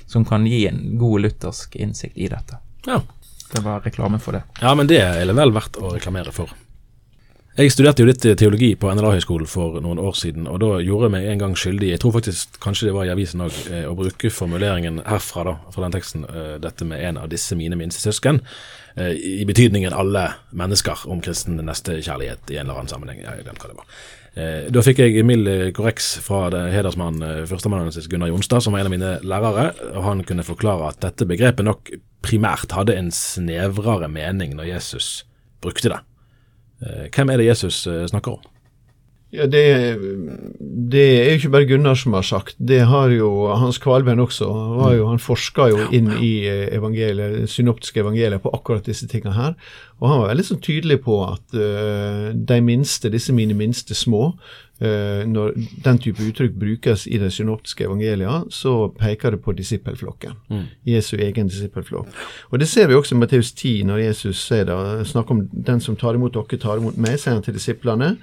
[0.07, 2.57] som kan gi en god luthersk innsikt i dette.
[2.87, 3.01] Ja.
[3.55, 4.43] Det var reklame for det.
[4.61, 6.53] ja, men det er vel verdt å reklamere for.
[7.59, 11.15] Jeg studerte jo litt teologi på NLA-høgskolen for noen år siden, og da gjorde jeg
[11.17, 13.57] meg en gang skyldig, jeg tror faktisk kanskje det var i avisen òg,
[13.91, 17.75] å bruke formuleringen herfra, da, fra den teksten, eh, dette med en av disse mine
[17.75, 18.39] minste søsken,
[18.95, 19.11] eh,
[19.43, 23.25] i betydningen alle mennesker om kristen nestekjærlighet i en eller annen sammenheng.
[23.27, 23.87] Jeg glemte hva det var.
[24.37, 28.87] Eh, Da fikk jeg mild korreks fra det hedersmannen, førsteamanuensis Gunnar Jonstad, som var en
[28.87, 31.91] av mine lærere, og han kunne forklare at dette begrepet nok
[32.25, 35.25] primært hadde en snevrere mening når Jesus
[35.63, 36.01] brukte det.
[36.85, 38.55] Eh, Hvem er det Jesus eh, snakker om?
[39.29, 39.61] Ja, det,
[40.89, 42.55] det, er ikke bare Gunnar som har sagt.
[42.57, 44.47] Det har jo Hans Kvalven også.
[44.97, 49.59] Jo, han forska jo inn i evangeliet, synoptiske evangelier på akkurat disse tingene her.
[50.01, 54.31] Og han var veldig sånn tydelig på at uh, de minste, disse mine minste små,
[54.79, 60.37] når den type uttrykk brukes i de synoptiske evangeliet, så peker det på disippelflokken.
[60.53, 60.65] Mm.
[60.87, 62.13] Jesu egen disippelflokk.
[62.51, 65.81] Og Det ser vi også i Matteus 10, når Jesus sier det, snakker om den
[65.81, 68.17] som tar imot dere, tar imot meg, sier han til disiplene.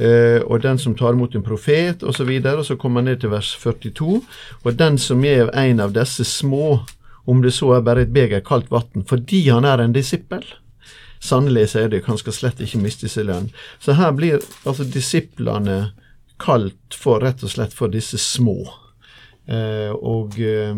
[0.00, 2.08] Uh, og den som tar imot en profet, osv.
[2.08, 4.20] Og, så videre, og så kommer han ned til vers 42.
[4.64, 6.82] Og den som gjev en av disse små,
[7.24, 10.42] om det så er bare et beger kaldt vann, fordi han er en disippel
[11.22, 13.44] Sannelig, sier dere, han skal slett ikke miste sin lønn.
[13.78, 15.92] Så her blir altså disiplene
[16.42, 18.60] kalt for rett og slett for disse små.
[19.46, 20.76] Eh, og eh,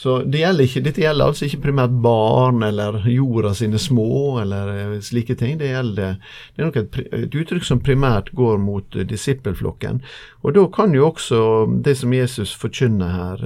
[0.00, 4.70] så det gjelder ikke, Dette gjelder altså ikke primært barn eller jorda sine små eller
[4.72, 5.58] eh, slike ting.
[5.60, 6.14] Det, gjelder,
[6.54, 10.00] det er nok et, et, uttrykk som primært går mot disippelflokken.
[10.40, 11.42] Og da kan jo også
[11.84, 13.44] det som Jesus forkynner her,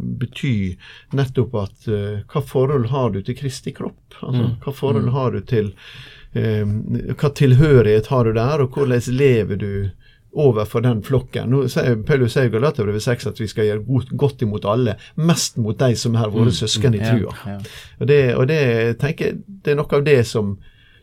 [0.00, 0.54] bety
[1.14, 1.86] nettopp at
[2.32, 4.16] hva forhold har du til Kristi kropp?
[4.22, 4.58] Altså, mm.
[4.64, 5.14] Hva forhold mm.
[5.14, 5.72] har du til
[6.32, 9.72] Hva tilhørighet har du der, og hvordan lever du
[10.32, 11.50] overfor den flokken.
[11.52, 15.58] Nå sier Paulus sier i Galaterbrevet 6 at vi skal gjøre godt imot alle, mest
[15.60, 17.34] mot de som er våre mm, søsken i mm, trua.
[17.44, 17.72] Ja, ja.
[17.98, 18.60] Og, det, og det,
[19.02, 20.54] tenker det er noe av det som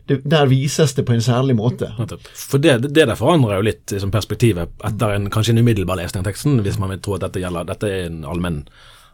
[0.08, 1.92] det, Der vises det på en særlig måte.
[2.34, 6.24] For det, det der forandrer jo litt liksom, perspektivet etter en kanskje en umiddelbar lesning
[6.24, 8.64] av teksten, hvis man vil tro at dette gjelder Dette er en allmenn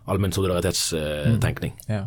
[0.06, 1.72] allmenn solidaritetstenkning.
[1.88, 1.90] Mm.
[1.90, 2.04] Ja.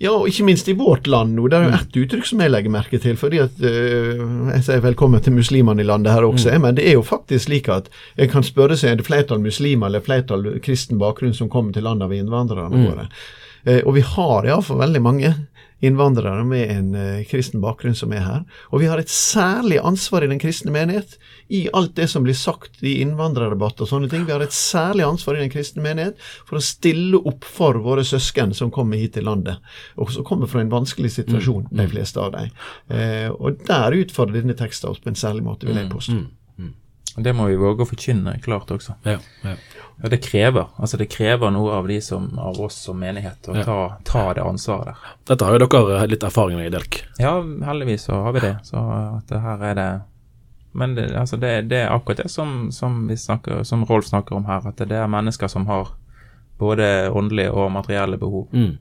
[0.00, 1.46] Ja, og ikke minst i vårt land nå.
[1.50, 1.76] Det er jo mm.
[1.78, 3.16] ett uttrykk som jeg legger merke til.
[3.20, 4.22] fordi at uh,
[4.54, 6.66] Jeg sier velkommen til muslimene i landet her også, mm.
[6.66, 9.90] men det er jo faktisk slik at jeg kan spørre seg er det flertall muslimer
[9.90, 12.86] eller flertall kristen bakgrunn som kommer til landet av innvandrerne mm.
[12.90, 13.08] våre.
[13.68, 15.34] Uh, og vi har iallfall veldig mange
[15.82, 18.42] innvandrere med en uh, kristen bakgrunn som er her.
[18.70, 21.16] Og vi har et særlig ansvar i den kristne menighet
[21.52, 24.26] i alt det som blir sagt i innvandrerdebatt og sånne ting.
[24.28, 28.06] Vi har et særlig ansvar i den kristne menighet for å stille opp for våre
[28.06, 29.58] søsken som kommer hit til landet,
[29.98, 31.74] og som kommer fra en vanskelig situasjon, mm.
[31.82, 32.54] de fleste av dem.
[32.92, 35.96] Uh, og der utfordrer denne teksten oss på en særlig måte, vil jeg mm.
[35.96, 36.22] påstå.
[37.16, 38.94] Det må vi våge å forkynne klart også.
[39.04, 39.56] Ja, ja.
[40.02, 40.70] Ja, det krever.
[40.76, 43.76] Altså det krever noe av de som, av oss som menighet å ta,
[44.08, 45.10] ta, det ansvaret der.
[45.30, 47.02] Dette har jo dere litt erfaring med i Delk?
[47.20, 47.36] Ja,
[47.68, 48.54] heldigvis så har vi det.
[48.66, 49.90] Så at det her er det
[50.72, 54.46] Men det, altså det, det er akkurat det som, som, snakker, som, Rolf snakker om
[54.48, 55.90] her, at det er mennesker som har
[56.58, 58.48] både åndelige og materielle behov.
[58.52, 58.78] Mm.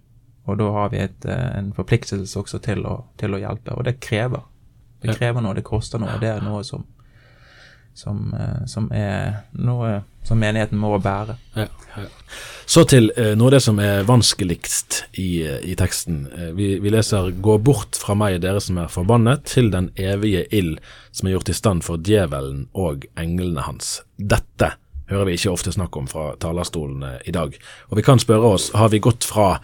[0.47, 3.75] Og da har vi et, eh, en forpliktelse også til å, til å hjelpe.
[3.75, 4.47] Og det krever.
[5.03, 6.15] Det krever noe, det koster noe.
[6.21, 6.88] Det er noe som
[7.93, 11.36] som, eh, som, er noe som menigheten må bære.
[11.56, 12.08] Ja, ja.
[12.65, 16.23] Så til eh, noe av det som er vanskeligst i, eh, i teksten.
[16.56, 20.80] Vi, vi, leser 'Gå bort fra meg, dere som er forbannet, til den evige ild
[21.12, 23.99] som er gjort i stand for djevelen og englene hans'.
[24.17, 24.75] Dette
[25.12, 27.58] hører vi ikke ofte snakk om fra talerstolene i dag.
[27.89, 29.60] Og vi kan spørre oss, har vi gått fra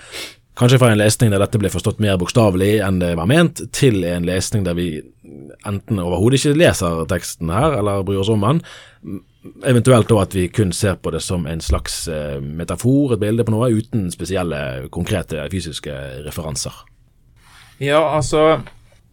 [0.58, 4.02] Kanskje fra en lesning der dette ble forstått mer bokstavelig enn det var ment, til
[4.10, 4.88] en lesning der vi
[5.70, 8.62] enten overhodet ikke leser teksten her, eller bryr oss om den.
[9.70, 13.46] Eventuelt da at vi kun ser på det som en slags eh, metafor, et bilde
[13.46, 15.94] på noe, uten spesielle, konkrete fysiske
[16.26, 16.74] referanser.
[17.78, 18.64] Ja, altså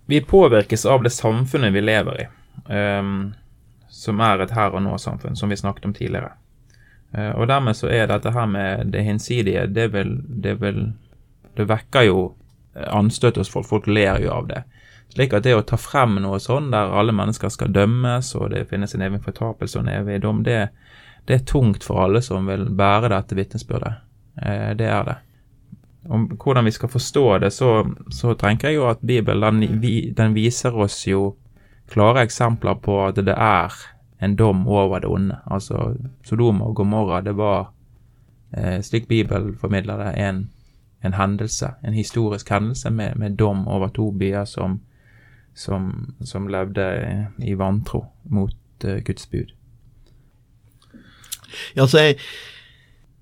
[0.07, 2.25] Vi påvirkes av det samfunnet vi lever i,
[2.69, 3.33] um,
[3.89, 6.35] som er et her og nå-samfunn, som vi snakket om tidligere.
[7.17, 10.83] Uh, og dermed så er dette her med det hinsidige, det vil, det vil
[11.57, 12.21] det vekker jo
[12.77, 13.69] eh, anstøt hos folk.
[13.69, 14.65] Folk ler jo av det.
[15.15, 18.65] Slik at det å ta frem noe sånn der alle mennesker skal dømmes, og det
[18.71, 20.73] finnes en evig fortapelse og en evig dom, det,
[21.29, 24.01] det, er tungt for alle som vil bære dette vitnesbyrdet.
[24.43, 25.17] Eh, det er det.
[26.11, 27.71] Om hvordan vi skal forstå det, så,
[28.13, 29.79] så tenker jeg jo at Bibelen den,
[30.17, 31.37] den, viser oss jo
[31.89, 33.73] klare eksempler på at det er
[34.25, 35.39] en dom over det onde.
[35.47, 35.95] Altså
[36.27, 37.71] Sodoma og Gomorra, det var,
[38.57, 40.49] eh, slik Bibelen formidler det, en
[41.05, 44.81] en hendelse, en historisk hendelse med, med dom over to byer som,
[45.55, 46.87] som, som levde
[47.39, 49.53] i vantro mot uh, Guds bud.
[51.77, 52.17] Ja, altså, jeg,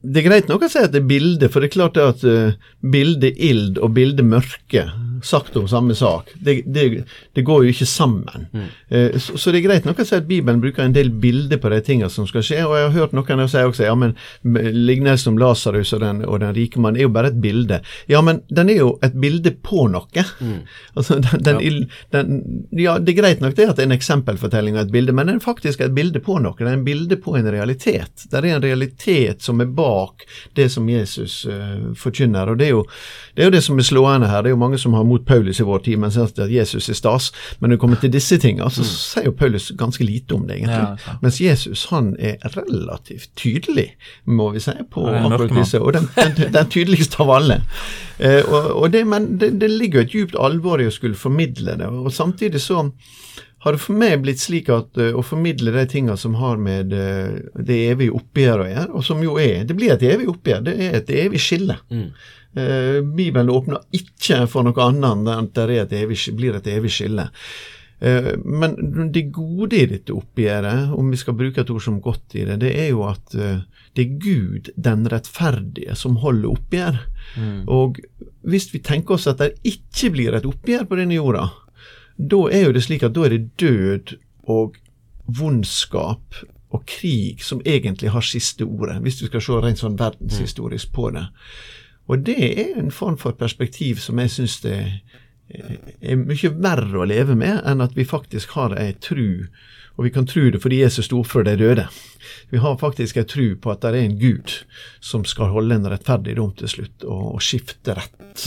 [0.03, 2.25] det er greit nok å si at det er bilde, for det er klart at
[2.27, 4.89] uh, bilde ild og bilde mørke
[5.23, 6.31] sagt om samme sak.
[6.35, 8.47] Det, det, det går jo ikke sammen.
[8.53, 8.65] Mm.
[8.89, 11.61] Eh, så, så, det er greit nok å si at Bibelen bruker en del bilder
[11.63, 12.59] på de tingene som skal skje.
[12.67, 16.43] Og jeg har hørt noen si også ja, men lignelsen om Lasarus og, den, og
[16.43, 17.79] den rike mannen er jo bare et bilde.
[18.11, 20.27] Ja, men den er jo et bilde på noe.
[20.41, 20.63] Mm.
[20.93, 21.71] Altså, den, den, ja.
[22.13, 22.41] Den,
[22.77, 22.93] ja.
[23.01, 25.39] det er greit nok det at det er en eksempelfortelling og et bilde, men den
[25.39, 26.53] er faktisk et bilde på noe.
[26.59, 28.27] Det er en bilde på en realitet.
[28.29, 30.25] Det er en realitet som er bak bak
[30.57, 32.49] det som Jesus uh, forkynner.
[32.49, 32.83] og det er, jo,
[33.37, 34.43] det er, jo, det som er slående her.
[34.43, 36.89] Det er jo mange som har mot Paulus i vår tid, men sier at Jesus
[36.89, 37.31] er stas.
[37.61, 38.91] Men når det kommer til disse tingene, så mm.
[38.91, 41.07] sier jo Paulus ganske lite om det, egentlig.
[41.07, 43.93] Ja, Mens Jesus han er relativt tydelig,
[44.25, 45.81] må vi si, på akkurat disse.
[45.81, 47.63] Og den, den, den, tydeligste av alle.
[48.19, 51.77] Uh, og, og det, men det, det ligger et djupt alvor i å skulle formidle
[51.81, 51.89] det.
[51.89, 52.87] og samtidig så
[53.63, 56.95] har det for meg blitt slik at uh, å formidle de tingene som har med
[56.97, 60.65] uh, det evige oppgjøret å gjøre, og som jo er Det blir et evig oppgjør,
[60.67, 61.79] det er et evig skille.
[61.93, 62.09] Mm.
[62.59, 66.91] Uh, Bibelen åpner ikke for noe annet enn at det et evig, blir et evig
[66.93, 67.31] skille.
[68.03, 68.73] Men
[69.15, 72.57] det gode i dette oppgjøret, om vi skal bruke et ord som godt i det,
[72.65, 76.99] det er jo at det er Gud, den rettferdige, som holder oppgjør.
[77.39, 77.61] Mm.
[77.71, 78.01] Og
[78.43, 81.47] hvis vi tenker oss at det ikke blir et oppgjør på denne jorda,
[82.17, 84.17] da er jo det slik at da er det død
[84.53, 84.79] og
[85.27, 90.93] vondskap og krig som egentlig har siste ordet, hvis du skal se rent sånn verdenshistorisk
[90.97, 91.27] på det.
[92.11, 94.79] Og det er en form for perspektiv som jeg syns det
[95.53, 99.47] er mye verre å leve med enn at vi faktisk har ei tru,
[99.99, 101.87] og vi kan tru det fordi Jesus sto for de døde.
[102.51, 104.57] Vi har faktisk ei tru på at det er en Gud
[105.05, 108.47] som skal holde en rettferdig dom til slutt, og, skifte rett.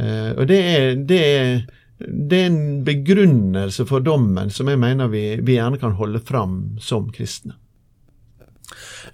[0.00, 1.52] Eh, og det er, det er
[2.08, 6.78] det er en begrunnelse for dommen som jeg mener vi, vi gjerne kan holde fram
[6.80, 7.56] som kristne.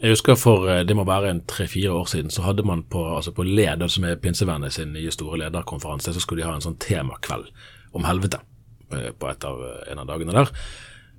[0.00, 3.02] Jeg husker for eh, det må være en tre-fire år siden, så hadde man på,
[3.16, 6.64] altså på Leder, som er Pinsevennet sin nye store lederkonferanse, så skulle de ha en
[6.64, 7.48] sånn temakveld
[7.96, 8.42] om helvete
[8.92, 10.52] eh, på av, eh, en av dagene der.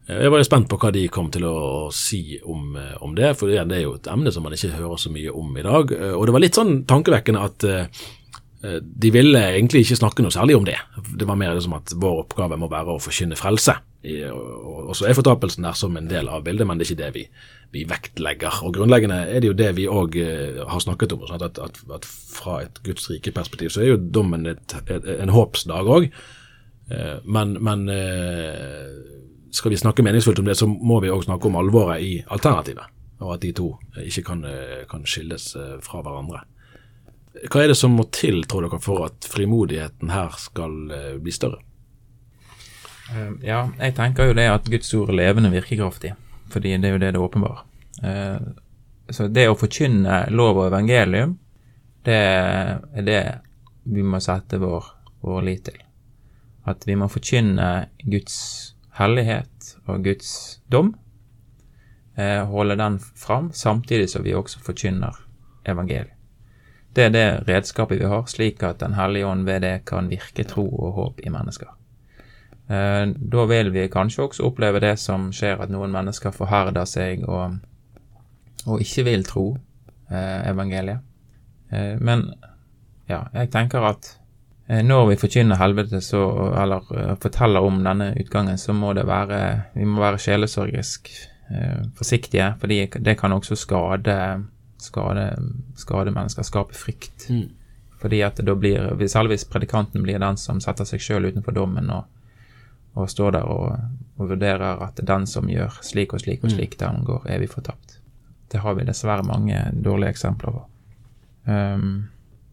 [0.08, 3.51] Jeg var jo spent på hva de kom til å, si om, om, det, for
[3.51, 5.91] det er jo et emne som man ikke hører så mye om i dag.
[6.15, 7.65] Og det var litt sånn tankevekkende at
[8.58, 10.80] de ville egentlig ikke snakke noe særlig om det.
[11.20, 13.76] Det var mer liksom at vår oppgave må være å forkynne frelse.
[14.08, 17.12] Og så er fortapelsen der som en del av bildet, men det er ikke det
[17.15, 17.24] vi,
[17.76, 18.62] vi vektlegger.
[18.63, 21.26] Og Grunnleggende er det jo det vi òg eh, har snakket om.
[21.28, 25.08] Sånn at, at, at, Fra et Guds rike perspektiv så er jo dommen et, et,
[25.17, 26.10] en håpsdag òg.
[26.93, 27.88] Eh, men, men
[29.52, 32.93] skal vi snakke meningsfullt om det, så må vi òg snakke om alvoret i alternativet.
[33.26, 34.46] Og at de to ikke kan,
[34.89, 35.50] kan skilles
[35.82, 36.43] fra hverandre.
[37.45, 41.34] Hva er det som må til, tror dere, for at frimodigheten her skal eh, bli
[41.34, 41.60] større?
[43.13, 46.13] Eh, ja, jeg tenker jo det at Guds ord er levende virkekraftig,
[46.54, 47.65] fordi det er jo det det åpenbarer.
[48.04, 48.47] Eh,
[49.13, 51.38] så det å forkynne lov og evangelium,
[52.08, 53.21] det er det
[53.88, 54.89] vi må sette vår,
[55.23, 55.80] vår lit til.
[56.67, 57.69] At vi må forkynne
[58.04, 58.38] Guds
[59.00, 60.32] hellighet og Guds
[60.67, 60.95] dom,
[62.17, 65.19] holde den fram, samtidig som vi også forkynner
[65.69, 66.16] evangeliet.
[66.97, 70.47] Det er det redskapet vi har, slik at Den hellige ånd ved det kan virke
[70.49, 71.69] tro og håp i mennesker.
[72.67, 77.21] Eh, da vil vi kanskje også oppleve det som skjer, at noen mennesker forherder seg
[77.29, 77.60] og,
[78.65, 79.45] og ikke vil tro
[80.10, 81.05] eh, evangeliet.
[81.69, 82.31] Eh, men
[83.07, 84.15] ja, jeg tenker at
[84.67, 86.19] når vi forkynner helvete, så,
[86.60, 86.89] eller
[87.23, 89.38] forteller om denne utgangen, så må det være
[89.77, 91.07] Vi må være sjelesorgisk
[91.95, 94.17] forsiktige, fordi det kan også skade
[94.82, 95.30] skade,
[95.76, 97.30] skade mennesker, skape frykt.
[97.30, 97.50] Mm.
[97.98, 101.90] Fordi at da blir, Særlig hvis predikanten blir den som setter seg sjøl utenfor dommen
[101.94, 102.06] og,
[102.98, 103.72] og står der og,
[104.18, 106.56] og, vurderer at den som gjør slik og slik og mm.
[106.56, 106.84] slik, mm.
[106.84, 107.98] den går evig fortapt.
[108.52, 110.63] Det har vi dessverre mange dårlige eksempler på.
[111.48, 112.08] Um,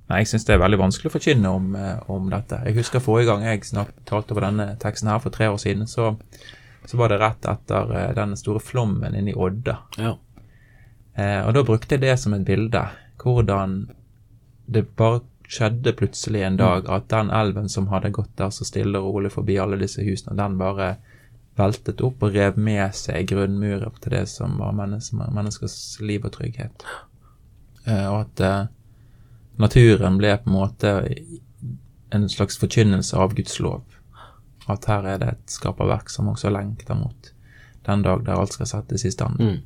[0.08, 2.60] nei, Jeg syns det er veldig vanskelig å forkynne om, eh, om, dette.
[2.66, 5.86] Jeg husker forrige gang jeg snakket, talte over denne teksten her for tre år siden,
[5.90, 6.14] så,
[6.88, 9.78] så var det rett etter uh, den store flommen inne i Odda.
[10.00, 10.16] Ja.
[11.14, 12.82] Eh, og da brukte jeg det som et bilde.
[13.22, 13.78] Hvordan
[14.66, 18.98] det bare skjedde plutselig en dag at den elven som hadde gått der så stille
[18.98, 20.96] og rolig forbi alle disse husene, den bare
[21.58, 26.86] veltet opp og rev med seg grunnmurer til det som var menneskers liv og trygghet.
[27.86, 28.62] Eh, og at eh,
[29.62, 30.94] naturen ble på en måte
[32.14, 33.84] en slags forkynnelse av Guds lov.
[34.70, 37.30] At her er det et skaperverk som også lengter mot
[37.84, 39.40] den dag der alt skal settes i stand.
[39.40, 39.58] Mm.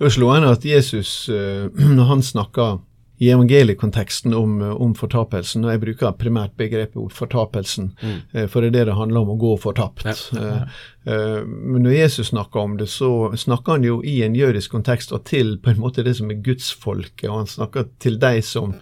[0.00, 1.66] Det er slående at Jesus, eh,
[1.98, 2.78] når han snakker
[3.20, 8.14] i evangeliekonteksten om, om fortapelsen, og jeg bruker primært begrepet fortapelsen, mm.
[8.32, 10.06] Eh, for det er det det handler om, å gå fortapt.
[10.08, 10.62] Ja, ja.
[11.04, 15.12] Eh, men når Jesus snakker om det, så snakker han jo i en jødisk kontekst
[15.12, 18.78] og til på en måte det som er gudsfolket, og han snakker til de som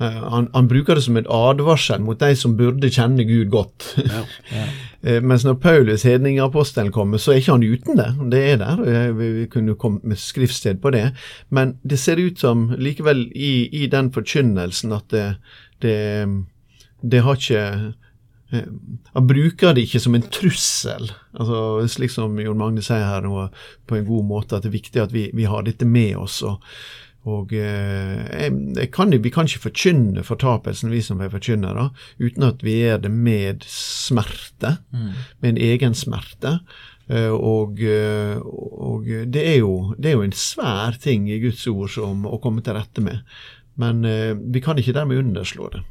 [0.00, 3.92] Eh, han, han, bruker det som en advarsel mot de som burde kjenne Gud godt.
[4.00, 4.64] Ja, ja.
[4.64, 8.08] Eh, mens når Paulus, hedningapostelen, kommer, så er ikke han uten det.
[8.32, 8.84] Det er der.
[8.88, 11.10] Eh, vi, kunne kommet med skriftsted på det.
[11.50, 15.26] Men det ser ut som likevel i, i den forkynnelsen at det,
[15.84, 15.98] det,
[17.02, 17.66] det har ikke
[18.54, 18.72] eh,
[19.12, 23.48] han bruker det ikke som en trussel, altså slik som Jon Magne sier her nå
[23.88, 26.38] på en god måte, at det er viktig at vi, vi har dette med oss.
[26.46, 26.62] og
[27.24, 31.88] og eh, jeg kan, Vi kan ikke forkynne fortapelsen, vi som er forkynnere,
[32.20, 36.58] uten at vi gjør det med smerte, med en egen smerte.
[37.08, 41.66] Eh, og, eh, og det, er jo, det er jo en svær ting i Guds
[41.68, 43.24] ord som å komme til rette med.
[43.80, 45.82] Men eh, vi kan ikke dermed underslå det.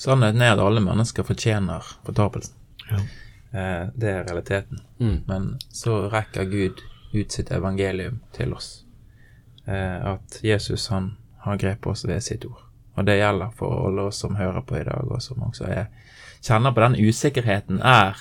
[0.00, 2.54] Sannheten er at alle mennesker fortjener fortapelsen.
[2.90, 3.00] Ja.
[3.50, 4.80] Eh, det er realiteten.
[4.98, 5.18] Mm.
[5.26, 6.82] Men så rekker Gud
[7.12, 8.84] ut sitt evangelium til oss.
[9.70, 12.62] Eh, at Jesus han har grepet oss ved sitt ord.
[12.94, 15.84] Og det gjelder for alle oss som hører på i dag, og som også er,
[16.42, 17.78] kjenner på den usikkerheten.
[17.82, 18.18] Er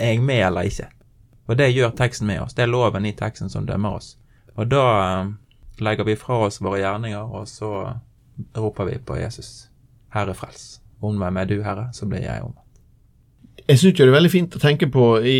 [0.00, 0.88] jeg med eller ikke?
[1.46, 2.54] Og det gjør teksten med oss.
[2.54, 4.16] Det er loven i teksten som dømmer oss.
[4.56, 5.30] Og da eh,
[5.78, 7.92] legger vi fra oss våre gjerninger, og så
[8.56, 9.68] roper vi på Jesus.
[10.12, 10.80] Herre frels.
[11.00, 12.54] Om hvem er du, Herre, så blir jeg om.
[13.68, 15.38] Jeg syns det er veldig fint å tenke på i,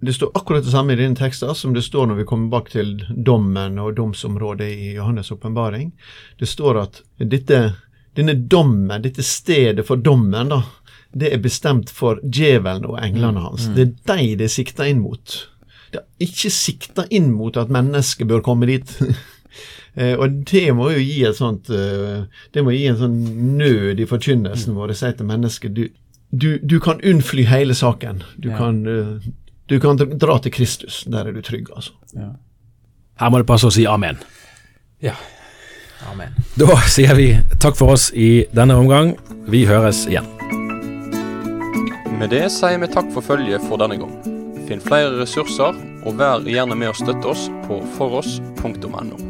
[0.00, 2.70] Det står akkurat det samme i dine tekster som det står når vi kommer bak
[2.72, 2.94] til
[3.26, 5.90] dommen og domsområdet i Johannes' åpenbaring.
[6.40, 7.58] Det står at dette,
[8.16, 10.62] denne dommen, dette stedet for dommen, da,
[11.12, 13.68] det er bestemt for djevelen og englene hans.
[13.76, 15.36] Det er de det er sikta inn mot.
[15.92, 18.96] Det er ikke sikta inn mot at mennesket bør komme dit.
[19.98, 22.20] Eh, og det må jo gi sånt eh,
[22.54, 23.16] Det må gi en sånn
[23.58, 24.92] nød i forkynnelsen vår.
[24.94, 25.80] Si til mennesket du,
[26.30, 28.22] du, du kan unnfly hele saken.
[28.38, 28.60] Du, Ja.
[28.60, 29.32] kan, eh,
[29.70, 31.04] du kan dra til Kristus.
[31.06, 31.94] Der er du trygg, altså.
[33.20, 34.18] Her må det passe å si amen.
[35.04, 35.14] Ja.
[36.10, 36.34] Amen.
[36.58, 37.28] Da sier vi
[37.62, 39.14] takk for oss i denne omgang.
[39.46, 40.26] Vi høres igjen.
[42.18, 44.16] Med det sier vi takk for følget for denne gang.
[44.66, 49.29] Finn flere ressurser, og vær gjerne med å støtte oss på foross.no.